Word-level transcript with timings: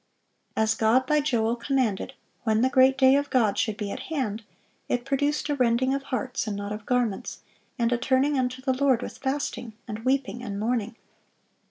As 0.57 0.73
God 0.73 1.05
by 1.05 1.19
Joel 1.21 1.55
commanded, 1.55 2.13
when 2.41 2.61
the 2.61 2.71
great 2.71 2.97
day 2.97 3.15
of 3.15 3.29
God 3.29 3.55
should 3.59 3.77
be 3.77 3.91
at 3.91 3.99
hand, 4.09 4.41
it 4.89 5.05
produced 5.05 5.47
a 5.47 5.53
rending 5.53 5.93
of 5.93 6.01
hearts 6.01 6.47
and 6.47 6.57
not 6.57 6.71
of 6.71 6.87
garments, 6.87 7.41
and 7.77 7.93
a 7.93 7.99
turning 7.99 8.35
unto 8.35 8.63
the 8.63 8.73
Lord 8.73 9.03
with 9.03 9.19
fasting, 9.19 9.73
and 9.87 10.03
weeping, 10.03 10.41
and 10.41 10.59
mourning. 10.59 10.95